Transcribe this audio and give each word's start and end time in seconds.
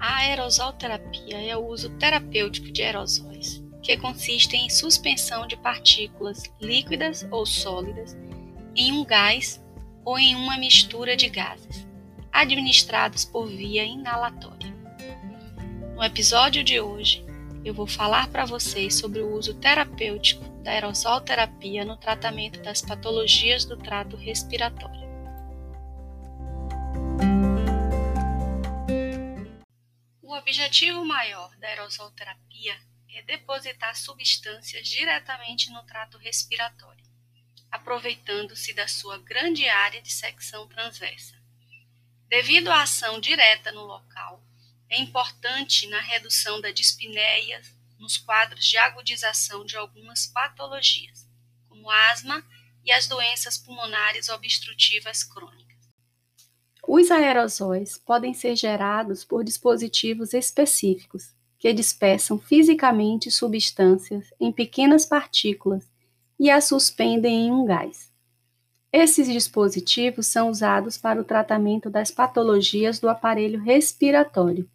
A 0.00 0.20
aerosolterapia 0.20 1.42
é 1.42 1.54
o 1.54 1.66
uso 1.66 1.90
terapêutico 1.90 2.72
de 2.72 2.82
aerosóis, 2.82 3.62
que 3.82 3.98
consiste 3.98 4.56
em 4.56 4.70
suspensão 4.70 5.46
de 5.46 5.58
partículas 5.58 6.50
líquidas 6.58 7.28
ou 7.30 7.44
sólidas 7.44 8.16
em 8.74 8.92
um 8.92 9.04
gás 9.04 9.62
ou 10.02 10.18
em 10.18 10.34
uma 10.34 10.56
mistura 10.56 11.14
de 11.14 11.28
gases, 11.28 11.86
administrados 12.32 13.26
por 13.26 13.46
via 13.46 13.84
inalatória. 13.84 14.74
No 15.94 16.02
episódio 16.02 16.64
de 16.64 16.80
hoje, 16.80 17.22
eu 17.62 17.74
vou 17.74 17.86
falar 17.86 18.28
para 18.28 18.46
vocês 18.46 18.94
sobre 18.94 19.20
o 19.20 19.34
uso 19.34 19.52
terapêutico 19.52 20.42
da 20.62 20.70
aerosolterapia 20.70 21.84
no 21.84 21.98
tratamento 21.98 22.62
das 22.62 22.80
patologias 22.80 23.66
do 23.66 23.76
trato 23.76 24.16
respiratório. 24.16 25.09
Objetivo 30.40 31.04
maior 31.04 31.54
da 31.56 31.68
aerosolterapia 31.68 32.80
é 33.10 33.22
depositar 33.22 33.94
substâncias 33.94 34.88
diretamente 34.88 35.70
no 35.70 35.82
trato 35.84 36.16
respiratório, 36.18 37.04
aproveitando-se 37.70 38.72
da 38.72 38.88
sua 38.88 39.18
grande 39.18 39.68
área 39.68 40.00
de 40.00 40.10
secção 40.10 40.66
transversa. 40.66 41.38
Devido 42.26 42.68
à 42.68 42.82
ação 42.82 43.20
direta 43.20 43.70
no 43.70 43.84
local, 43.84 44.42
é 44.88 44.98
importante 44.98 45.86
na 45.88 46.00
redução 46.00 46.60
da 46.60 46.70
dispneia 46.70 47.60
nos 47.98 48.16
quadros 48.16 48.64
de 48.64 48.78
agudização 48.78 49.64
de 49.64 49.76
algumas 49.76 50.26
patologias, 50.26 51.28
como 51.68 51.90
asma 51.90 52.42
e 52.82 52.90
as 52.90 53.06
doenças 53.06 53.58
pulmonares 53.58 54.30
obstrutivas 54.30 55.22
crônicas. 55.22 55.59
Os 56.92 57.08
aerosóis 57.08 57.96
podem 57.96 58.34
ser 58.34 58.56
gerados 58.56 59.24
por 59.24 59.44
dispositivos 59.44 60.34
específicos 60.34 61.32
que 61.56 61.72
dispersam 61.72 62.36
fisicamente 62.36 63.30
substâncias 63.30 64.26
em 64.40 64.50
pequenas 64.50 65.06
partículas 65.06 65.88
e 66.36 66.50
as 66.50 66.64
suspendem 66.64 67.46
em 67.46 67.52
um 67.52 67.64
gás. 67.64 68.10
Esses 68.92 69.28
dispositivos 69.28 70.26
são 70.26 70.50
usados 70.50 70.98
para 70.98 71.20
o 71.20 71.24
tratamento 71.24 71.88
das 71.88 72.10
patologias 72.10 72.98
do 72.98 73.08
aparelho 73.08 73.60
respiratório 73.60 74.68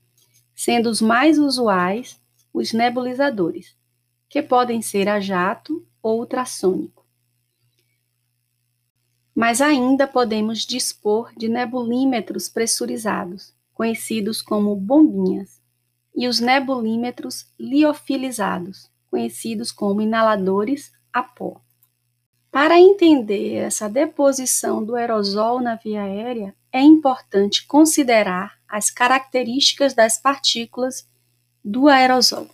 sendo 0.55 0.89
os 0.89 1.01
mais 1.01 1.37
usuais 1.37 2.17
os 2.53 2.71
nebulizadores, 2.71 3.75
que 4.29 4.41
podem 4.41 4.81
ser 4.81 5.09
a 5.09 5.19
jato 5.19 5.85
ou 6.01 6.19
ultrassônico. 6.19 7.04
Mas 9.35 9.59
ainda 9.59 10.07
podemos 10.07 10.59
dispor 10.65 11.33
de 11.35 11.49
nebulímetros 11.49 12.47
pressurizados, 12.47 13.53
conhecidos 13.73 14.41
como 14.41 14.73
bombinhas, 14.77 15.59
e 16.15 16.25
os 16.29 16.39
nebulímetros 16.39 17.45
liofilizados, 17.59 18.89
conhecidos 19.11 19.73
como 19.73 20.01
inaladores 20.01 20.93
a 21.11 21.21
pó. 21.21 21.59
Para 22.49 22.79
entender 22.79 23.55
essa 23.55 23.89
deposição 23.89 24.81
do 24.81 24.95
aerosol 24.95 25.59
na 25.59 25.75
via 25.75 26.03
aérea, 26.03 26.55
é 26.71 26.81
importante 26.81 27.67
considerar 27.67 28.57
as 28.65 28.89
características 28.89 29.93
das 29.93 30.17
partículas 30.17 31.05
do 31.61 31.89
aerosol. 31.89 32.47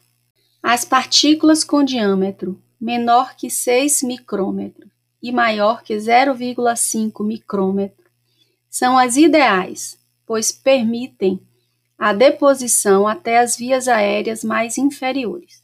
As 0.64 0.84
partículas 0.84 1.64
com 1.64 1.84
diâmetro 1.84 2.60
menor 2.80 3.36
que 3.36 3.52
6 3.52 4.02
micrômetros 4.02 4.90
e 5.22 5.32
maior 5.32 5.84
que 5.84 5.96
0,5 5.96 7.26
micrômetro 7.26 8.10
são 8.70 8.98
as 8.98 9.18
ideais, 9.18 9.98
pois 10.26 10.52
permitem 10.52 11.40
a 11.98 12.14
deposição 12.14 13.08
até 13.08 13.40
as 13.40 13.56
vias 13.56 13.88
aéreas 13.88 14.44
mais 14.44 14.78
inferiores. 14.78 15.62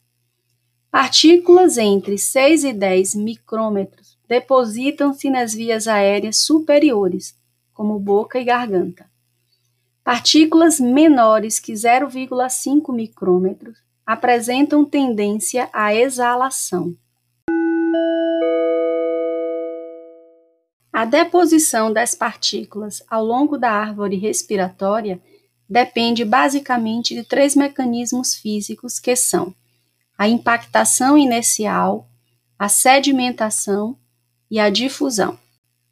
Partículas 0.92 1.78
entre 1.78 2.18
6 2.18 2.64
e 2.64 2.74
10 2.74 3.16
micrômetros 3.16 4.18
depositam-se 4.28 5.30
nas 5.30 5.54
vias 5.54 5.88
aéreas 5.88 6.38
superiores, 6.38 7.36
como 7.74 8.00
boca 8.00 8.40
e 8.40 8.44
garganta. 8.44 9.10
Partículas 10.04 10.80
menores 10.80 11.60
que 11.60 11.74
0,5 11.74 12.94
micrômetros 12.94 13.78
apresentam 14.06 14.86
tendência 14.86 15.70
à 15.74 15.94
exalação. 15.94 16.96
A 20.98 21.06
deposição 21.06 21.94
das 21.94 22.16
partículas 22.16 23.04
ao 23.08 23.24
longo 23.24 23.56
da 23.56 23.70
árvore 23.70 24.16
respiratória 24.16 25.22
depende 25.70 26.26
basicamente 26.26 27.14
de 27.14 27.24
três 27.24 27.56
mecanismos 27.56 28.34
físicos 28.34 29.00
que 29.00 29.16
são 29.16 29.54
a 30.18 30.28
impactação 30.28 31.16
inicial, 31.16 32.10
a 32.58 32.68
sedimentação 32.68 33.96
e 34.50 34.60
a 34.60 34.72
difusão. 34.72 35.38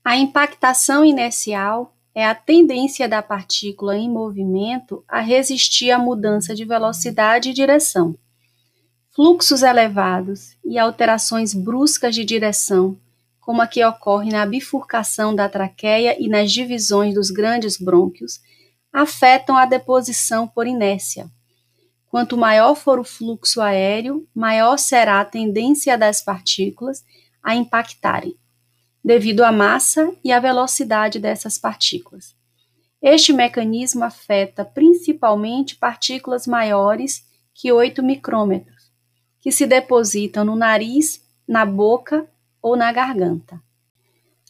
A 0.04 0.18
impactação 0.18 1.06
inicial 1.06 1.96
é 2.16 2.26
a 2.26 2.34
tendência 2.34 3.08
da 3.08 3.22
partícula 3.22 3.96
em 3.96 4.10
movimento 4.10 5.04
a 5.08 5.20
resistir 5.20 5.92
à 5.92 6.00
mudança 6.00 6.56
de 6.56 6.66
velocidade 6.66 7.52
e 7.52 7.54
direção. 7.54 8.18
Fluxos 9.12 9.62
elevados 9.62 10.58
e 10.66 10.80
alterações 10.80 11.54
bruscas 11.54 12.16
de 12.16 12.26
direção, 12.26 12.98
como 13.46 13.62
a 13.62 13.68
que 13.68 13.86
ocorre 13.86 14.32
na 14.32 14.44
bifurcação 14.44 15.36
da 15.36 15.48
traqueia 15.48 16.20
e 16.20 16.28
nas 16.28 16.52
divisões 16.52 17.14
dos 17.14 17.30
grandes 17.30 17.78
brônquios, 17.78 18.40
afetam 18.92 19.56
a 19.56 19.68
deposição 19.68 20.48
por 20.48 20.66
inércia. 20.66 21.30
Quanto 22.08 22.36
maior 22.36 22.74
for 22.74 23.00
o 23.00 23.04
fluxo 23.04 23.62
aéreo, 23.62 24.28
maior 24.34 24.78
será 24.78 25.22
a 25.22 25.26
tendência 25.26 25.96
das 25.96 26.24
partículas 26.24 27.06
a 27.44 27.56
impactarem 27.56 28.36
devido 29.04 29.44
à 29.44 29.52
massa 29.52 30.12
e 30.24 30.32
à 30.32 30.40
velocidade 30.40 31.20
dessas 31.20 31.60
partículas. 31.60 32.36
Este 33.00 33.32
mecanismo 33.32 34.04
afeta 34.04 34.66
principalmente 34.66 35.76
partículas 35.76 36.48
maiores 36.48 37.24
que 37.54 37.72
8 37.72 38.02
micrômetros, 38.02 38.92
que 39.40 39.52
se 39.52 39.68
depositam 39.68 40.44
no 40.44 40.56
nariz, 40.56 41.24
na 41.48 41.64
boca 41.64 42.28
ou 42.66 42.76
na 42.76 42.92
garganta. 42.92 43.62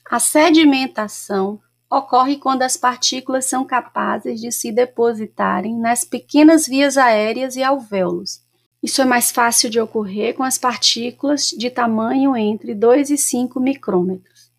A 0.10 0.22
sedimentação 0.22 1.60
ocorre 1.92 2.38
quando 2.38 2.62
as 2.62 2.78
partículas 2.78 3.44
são 3.44 3.66
capazes 3.66 4.40
de 4.40 4.54
se 4.54 4.72
depositarem 4.72 5.78
nas 5.78 6.06
pequenas 6.06 6.66
vias 6.66 6.98
aéreas 6.98 7.58
e 7.58 7.64
alvéolos. 7.64 8.42
Isso 8.82 9.02
é 9.02 9.06
mais 9.06 9.32
fácil 9.32 9.70
de 9.70 9.82
ocorrer 9.82 10.34
com 10.34 10.44
as 10.44 10.58
partículas 10.58 11.50
de 11.50 11.70
tamanho 11.70 12.38
entre 12.38 12.74
2 12.74 13.10
e 13.10 13.18
5 13.18 13.60
micrômetros. 13.60 14.50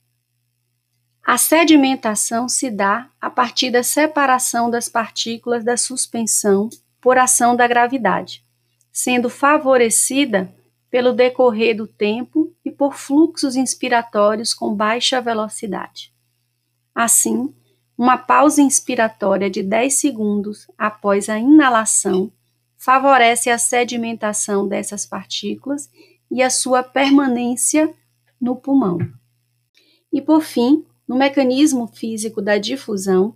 A 1.25 1.39
sedimentação 1.39 2.51
se 2.51 2.71
dá 2.71 3.09
a 3.19 3.31
partir 3.31 3.71
da 3.71 3.83
separação 3.83 4.69
das 4.69 4.87
partículas 4.87 5.65
da 5.65 5.79
suspensão 5.79 6.69
por 7.01 7.17
ação 7.17 7.57
da 7.57 7.67
gravidade, 7.67 8.45
sendo 8.93 9.31
favorecida 9.31 10.55
pelo 10.91 11.15
decorrer 11.15 11.75
do 11.75 11.87
tempo 11.87 12.46
por 12.77 12.95
fluxos 12.95 13.57
inspiratórios 13.57 14.53
com 14.53 14.75
baixa 14.75 15.21
velocidade. 15.21 16.13
Assim, 16.95 17.55
uma 17.97 18.19
pausa 18.19 18.61
inspiratória 18.61 19.49
de 19.49 19.63
10 19.63 19.95
segundos 19.95 20.67
após 20.77 21.29
a 21.29 21.39
inalação 21.39 22.31
favorece 22.77 23.51
a 23.51 23.59
sedimentação 23.59 24.69
dessas 24.69 25.07
partículas 25.07 25.91
e 26.31 26.43
a 26.43 26.51
sua 26.51 26.83
permanência 26.83 27.93
no 28.41 28.55
pulmão. 28.55 28.99
E 30.13 30.21
por 30.21 30.43
fim, 30.43 30.85
no 31.09 31.17
mecanismo 31.17 31.87
físico 31.87 32.43
da 32.43 32.59
difusão, 32.59 33.35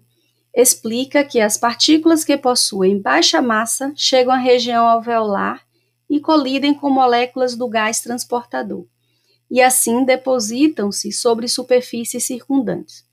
explica 0.54 1.24
que 1.24 1.40
as 1.40 1.56
partículas 1.56 2.24
que 2.24 2.36
possuem 2.36 3.00
baixa 3.00 3.40
massa 3.40 3.92
chegam 3.96 4.34
à 4.34 4.36
região 4.36 4.86
alveolar 4.86 5.64
e 6.08 6.20
colidem 6.20 6.74
com 6.74 6.90
moléculas 6.90 7.56
do 7.56 7.68
gás 7.68 8.00
transportador, 8.00 8.84
e 9.50 9.60
assim 9.60 10.04
depositam-se 10.04 11.10
sobre 11.10 11.48
superfícies 11.48 12.24
circundantes. 12.24 13.04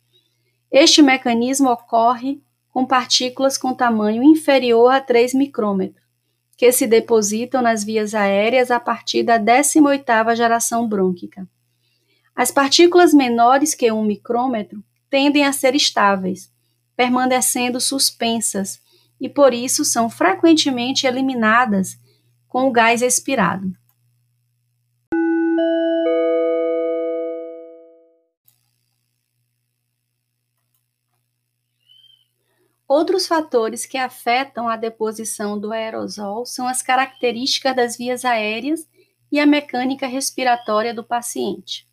Este 0.72 1.02
mecanismo 1.02 1.70
ocorre 1.70 2.42
com 2.70 2.86
partículas 2.86 3.58
com 3.58 3.74
tamanho 3.74 4.22
inferior 4.24 4.92
a 4.92 5.02
3 5.02 5.34
micrômetros, 5.34 6.06
que 6.56 6.72
se 6.72 6.86
depositam 6.86 7.62
nas 7.62 7.84
vias 7.84 8.14
aéreas 8.14 8.70
a 8.70 8.80
partir 8.80 9.24
da 9.24 9.40
18ª 9.40 10.36
geração 10.36 10.88
brônquica. 10.88 11.48
As 12.36 12.52
partículas 12.52 13.14
menores 13.14 13.74
que 13.74 13.92
um 13.92 14.04
micrômetro 14.04 14.84
tendem 15.10 15.46
a 15.46 15.52
ser 15.52 15.74
estáveis, 15.74 16.52
permanecendo 16.96 17.80
suspensas 17.82 18.80
e 19.20 19.28
por 19.28 19.54
isso 19.54 19.84
são 19.84 20.10
frequentemente 20.10 21.08
eliminadas 21.08 21.98
com 22.48 22.68
o 22.68 22.72
gás 22.72 23.02
expirado. 23.02 23.72
Outros 32.88 33.28
fatores 33.28 33.86
que 33.86 33.98
afetam 33.98 34.70
a 34.70 34.78
deposição 34.78 35.60
do 35.60 35.74
aerosol 35.74 36.46
são 36.46 36.68
as 36.68 36.82
características 36.82 37.76
das 37.76 37.98
vias 37.98 38.24
aéreas 38.24 38.88
e 39.30 39.40
a 39.40 39.46
mecânica 39.46 40.08
respiratória 40.08 40.94
do 40.94 41.04
paciente, 41.04 41.86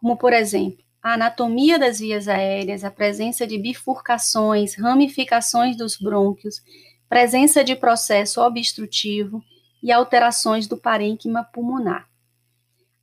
como, 0.00 0.16
por 0.16 0.32
exemplo, 0.32 0.84
a 1.02 1.14
anatomia 1.14 1.76
das 1.76 1.98
vias 1.98 2.28
aéreas, 2.28 2.84
a 2.84 2.90
presença 2.90 3.44
de 3.44 3.58
bifurcações, 3.58 4.76
ramificações 4.76 5.76
dos 5.76 5.96
brônquios, 5.96 6.62
presença 7.08 7.64
de 7.64 7.74
processo 7.74 8.40
obstrutivo 8.40 9.42
e 9.82 9.90
alterações 9.90 10.68
do 10.68 10.76
parênquima 10.76 11.42
pulmonar. 11.42 12.11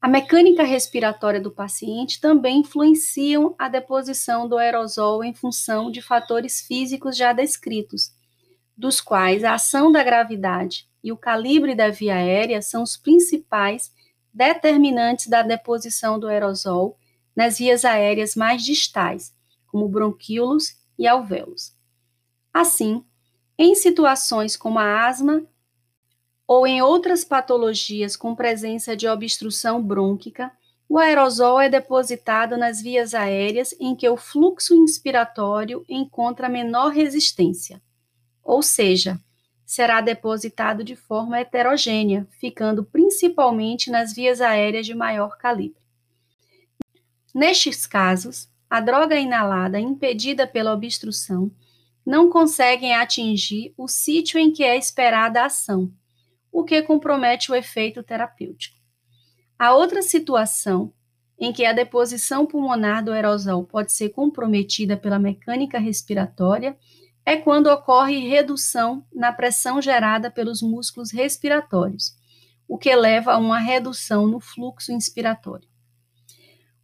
A 0.01 0.07
mecânica 0.07 0.63
respiratória 0.63 1.41
do 1.41 1.51
paciente 1.51 2.21
também 2.21 2.59
influenciam 2.59 3.53
a 3.59 3.67
deposição 3.67 4.47
do 4.47 4.57
aerosol 4.57 5.23
em 5.23 5.33
função 5.33 5.91
de 5.91 6.01
fatores 6.01 6.61
físicos 6.61 7.17
já 7.17 7.33
descritos, 7.33 8.13
dos 8.77 9.01
quais 9.01 9.43
a 9.43 9.55
ação 9.55 9.91
da 9.91 10.01
gravidade 10.01 10.87
e 11.03 11.11
o 11.11 11.17
calibre 11.17 11.75
da 11.75 11.89
via 11.89 12.15
aérea 12.15 12.61
são 12.61 12.81
os 12.81 12.95
principais 12.95 13.93
determinantes 14.33 15.27
da 15.27 15.41
deposição 15.41 16.17
do 16.17 16.27
aerosol 16.27 16.97
nas 17.35 17.57
vias 17.57 17.83
aéreas 17.83 18.35
mais 18.35 18.63
distais, 18.63 19.35
como 19.67 19.89
bronquíolos 19.89 20.77
e 20.97 21.07
alvéolos. 21.07 21.75
Assim, 22.53 23.03
em 23.57 23.75
situações 23.75 24.55
como 24.55 24.79
a 24.79 25.07
asma 25.07 25.45
ou 26.49 26.65
em 26.65 26.81
outras 26.81 27.23
patologias 27.23 28.15
com 28.15 28.33
presença 28.33 28.97
de 28.97 29.07
obstrução 29.07 29.83
brônquica, 29.83 30.51
o 30.89 30.97
aerosol 30.97 31.61
é 31.61 31.69
depositado 31.69 32.57
nas 32.57 32.81
vias 32.81 33.13
aéreas 33.13 33.75
em 33.79 33.95
que 33.95 34.09
o 34.09 34.17
fluxo 34.17 34.73
inspiratório 34.73 35.85
encontra 35.87 36.49
menor 36.49 36.89
resistência, 36.89 37.79
ou 38.43 38.63
seja, 38.63 39.19
será 39.63 40.01
depositado 40.01 40.83
de 40.83 40.95
forma 40.95 41.39
heterogênea, 41.39 42.27
ficando 42.39 42.83
principalmente 42.83 43.91
nas 43.91 44.11
vias 44.11 44.41
aéreas 44.41 44.87
de 44.87 44.95
maior 44.95 45.37
calibre. 45.37 45.77
Nestes 47.31 47.85
casos, 47.85 48.49
a 48.67 48.81
droga 48.81 49.19
inalada 49.19 49.79
impedida 49.79 50.47
pela 50.47 50.73
obstrução 50.73 51.51
não 52.03 52.27
consegue 52.27 52.91
atingir 52.91 53.71
o 53.77 53.87
sítio 53.87 54.39
em 54.39 54.51
que 54.51 54.63
é 54.63 54.75
esperada 54.75 55.43
a 55.43 55.45
ação, 55.45 55.93
o 56.59 56.63
que 56.65 56.81
compromete 56.81 57.51
o 57.51 57.55
efeito 57.55 58.03
terapêutico. 58.03 58.75
A 59.57 59.73
outra 59.73 60.01
situação 60.01 60.93
em 61.39 61.53
que 61.53 61.65
a 61.65 61.71
deposição 61.71 62.45
pulmonar 62.45 63.01
do 63.01 63.13
aerosol 63.13 63.63
pode 63.65 63.93
ser 63.93 64.09
comprometida 64.09 64.97
pela 64.97 65.17
mecânica 65.17 65.79
respiratória 65.79 66.77
é 67.25 67.37
quando 67.37 67.67
ocorre 67.67 68.27
redução 68.27 69.05
na 69.13 69.31
pressão 69.31 69.81
gerada 69.81 70.29
pelos 70.29 70.61
músculos 70.61 71.11
respiratórios, 71.13 72.13
o 72.67 72.77
que 72.77 72.93
leva 72.93 73.31
a 73.33 73.37
uma 73.37 73.59
redução 73.59 74.27
no 74.27 74.41
fluxo 74.41 74.91
inspiratório. 74.91 75.67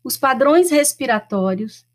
Os 0.02 0.16
padrões 0.16 0.72
respiratórios 0.72 1.86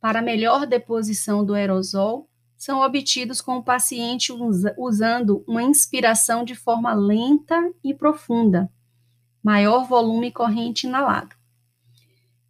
para 0.00 0.22
melhor 0.22 0.66
deposição 0.66 1.44
do 1.44 1.52
aerosol 1.52 2.29
são 2.60 2.82
obtidos 2.82 3.40
com 3.40 3.56
o 3.56 3.62
paciente 3.62 4.34
usando 4.76 5.42
uma 5.48 5.62
inspiração 5.62 6.44
de 6.44 6.54
forma 6.54 6.92
lenta 6.92 7.72
e 7.82 7.94
profunda, 7.94 8.70
maior 9.42 9.88
volume 9.88 10.30
corrente 10.30 10.86
inalado, 10.86 11.34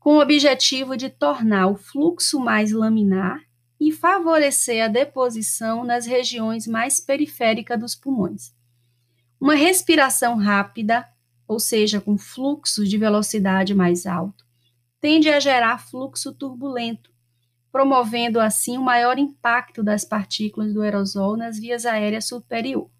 com 0.01 0.17
o 0.17 0.21
objetivo 0.21 0.97
de 0.97 1.11
tornar 1.11 1.69
o 1.69 1.77
fluxo 1.77 2.41
mais 2.41 2.73
laminar 2.73 3.41
e 3.79 3.93
favorecer 3.93 4.85
a 4.85 4.89
deposição 4.89 5.85
nas 5.85 6.07
regiões 6.07 6.67
mais 6.67 6.99
periféricas 6.99 7.79
dos 7.79 7.95
pulmões. 7.95 8.53
Uma 9.41 9.55
respiração 9.55 10.37
rápida, 10.37 11.09
ou 11.47 11.61
seja, 11.61 12.01
com 12.01 12.19
fluxo 12.19 12.85
de 12.85 12.99
velocidade 12.99 13.77
mais 13.77 14.06
alto, 14.06 14.45
tende 15.01 15.29
a 15.29 15.39
gerar 15.39 15.79
fluxo 15.79 16.35
turbulento, 16.35 17.13
promovendo 17.70 18.40
assim 18.40 18.76
o 18.76 18.82
maior 18.82 19.19
impacto 19.19 19.82
das 19.82 20.05
partículas 20.05 20.72
do 20.72 20.82
aerosol 20.82 21.37
nas 21.37 21.58
vias 21.58 21.87
aéreas 21.87 22.26
superior. 22.26 22.90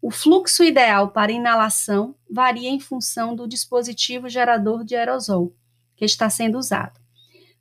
O 0.00 0.10
fluxo 0.10 0.62
ideal 0.62 1.10
para 1.10 1.32
inalação 1.32 2.14
varia 2.30 2.68
em 2.68 2.78
função 2.78 3.34
do 3.34 3.48
dispositivo 3.48 4.28
gerador 4.28 4.84
de 4.84 4.94
aerosol 4.94 5.54
que 5.96 6.04
está 6.04 6.30
sendo 6.30 6.58
usado. 6.58 7.00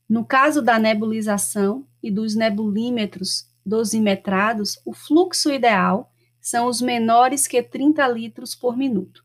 No 0.07 0.23
caso 0.23 0.61
da 0.61 0.77
nebulização 0.77 1.87
e 2.03 2.11
dos 2.11 2.35
nebulímetros 2.35 3.47
dosimetrados, 3.65 4.79
o 4.85 4.93
fluxo 4.93 5.51
ideal 5.51 6.11
são 6.39 6.67
os 6.67 6.79
menores 6.79 7.47
que 7.47 7.63
30 7.63 8.07
litros 8.09 8.53
por 8.53 8.77
minuto. 8.77 9.24